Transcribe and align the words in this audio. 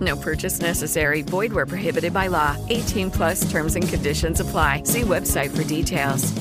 No 0.00 0.16
purchase 0.16 0.60
necessary. 0.60 1.22
Void 1.22 1.52
where 1.52 1.66
prohibited 1.66 2.12
by 2.12 2.28
law. 2.28 2.56
18 2.68 3.10
plus 3.10 3.50
terms 3.50 3.74
and 3.74 3.88
conditions 3.88 4.40
apply. 4.40 4.82
See 4.84 5.02
website 5.02 5.50
for 5.50 5.64
details. 5.64 6.32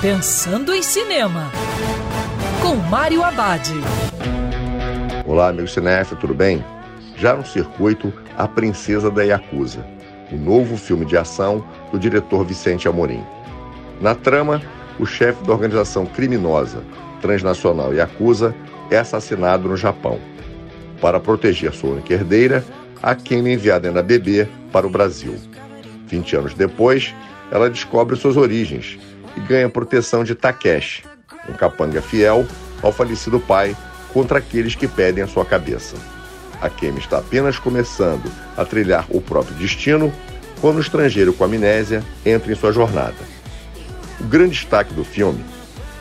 Pensando 0.00 0.72
em 0.72 0.82
Cinema, 0.82 1.50
com 2.62 2.76
Mário 2.76 3.22
Abad. 3.24 3.62
Olá, 5.26 5.48
amigo 5.48 5.66
cinéfilo, 5.66 6.20
tudo 6.20 6.34
bem? 6.34 6.64
Já 7.16 7.34
no 7.34 7.44
circuito, 7.44 8.12
A 8.36 8.46
Princesa 8.46 9.10
da 9.10 9.22
Yakuza, 9.24 9.84
o 10.30 10.36
novo 10.36 10.76
filme 10.76 11.04
de 11.06 11.16
ação 11.16 11.66
do 11.90 11.98
diretor 11.98 12.44
Vicente 12.44 12.86
Amorim. 12.86 13.24
Na 14.00 14.14
trama, 14.14 14.62
o 15.00 15.06
chefe 15.06 15.42
da 15.44 15.52
organização 15.52 16.06
criminosa 16.06 16.84
transnacional 17.20 17.92
Yakuza 17.92 18.54
é 18.90 18.98
assassinado 18.98 19.68
no 19.68 19.76
Japão. 19.76 20.20
Para 21.00 21.20
proteger 21.20 21.72
sua 21.72 21.90
única 21.90 22.14
herdeira, 22.14 22.64
a 23.02 23.12
é 23.12 23.34
enviada 23.34 23.90
na 23.90 24.02
bebê 24.02 24.48
para 24.72 24.86
o 24.86 24.90
Brasil. 24.90 25.36
20 26.06 26.36
anos 26.36 26.54
depois, 26.54 27.14
ela 27.50 27.70
descobre 27.70 28.16
suas 28.16 28.36
origens 28.36 28.98
e 29.36 29.40
ganha 29.40 29.68
proteção 29.68 30.24
de 30.24 30.34
Takeshi, 30.34 31.04
um 31.48 31.52
capanga 31.52 32.00
fiel 32.00 32.46
ao 32.82 32.92
falecido 32.92 33.38
pai 33.38 33.76
contra 34.12 34.38
aqueles 34.38 34.74
que 34.74 34.88
pedem 34.88 35.22
a 35.22 35.26
sua 35.26 35.44
cabeça. 35.44 35.96
A 36.60 36.70
Kemi 36.70 36.98
está 36.98 37.18
apenas 37.18 37.58
começando 37.58 38.32
a 38.56 38.64
trilhar 38.64 39.06
o 39.10 39.20
próprio 39.20 39.54
destino 39.56 40.12
quando 40.60 40.78
o 40.78 40.80
estrangeiro 40.80 41.34
com 41.34 41.44
amnésia 41.44 42.02
entra 42.24 42.50
em 42.50 42.56
sua 42.56 42.72
jornada. 42.72 43.14
O 44.18 44.24
grande 44.24 44.54
destaque 44.54 44.94
do 44.94 45.04
filme 45.04 45.44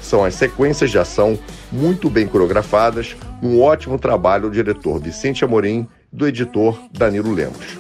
são 0.02 0.24
as 0.24 0.36
sequências 0.36 0.92
de 0.92 0.98
ação 0.98 1.38
muito 1.72 2.10
bem 2.10 2.26
coreografadas, 2.26 3.18
um 3.42 3.62
ótimo 3.62 3.98
trabalho 3.98 4.44
do 4.44 4.52
diretor 4.52 5.00
Vicente 5.00 5.44
Amorim 5.44 5.88
do 6.12 6.28
editor 6.28 6.80
Danilo 6.92 7.34
Lemos. 7.34 7.78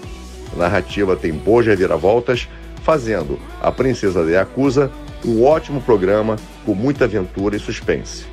A 0.53 0.59
narrativa 0.59 1.15
tem 1.15 1.33
boas 1.33 1.65
reviravoltas, 1.65 2.47
fazendo 2.83 3.39
A 3.61 3.71
Princesa 3.71 4.23
de 4.23 4.31
Yakuza 4.33 4.91
um 5.25 5.43
ótimo 5.43 5.81
programa 5.81 6.35
com 6.65 6.75
muita 6.75 7.05
aventura 7.05 7.55
e 7.55 7.59
suspense. 7.59 8.25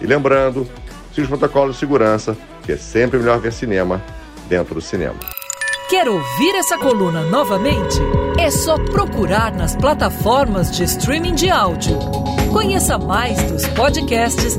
E 0.00 0.06
lembrando, 0.06 0.66
siga 1.10 1.22
os 1.22 1.28
protocolos 1.28 1.74
de 1.74 1.80
segurança, 1.80 2.36
que 2.64 2.72
é 2.72 2.76
sempre 2.76 3.18
melhor 3.18 3.38
ver 3.38 3.52
cinema 3.52 4.02
dentro 4.48 4.74
do 4.74 4.80
cinema. 4.80 5.16
Quer 5.90 6.08
ouvir 6.08 6.54
essa 6.54 6.78
coluna 6.78 7.22
novamente? 7.24 7.98
É 8.38 8.50
só 8.50 8.78
procurar 8.78 9.52
nas 9.52 9.76
plataformas 9.76 10.74
de 10.74 10.84
streaming 10.84 11.34
de 11.34 11.50
áudio. 11.50 11.98
Conheça 12.50 12.96
mais 12.96 13.42
dos 13.42 13.66
podcasts 13.68 14.58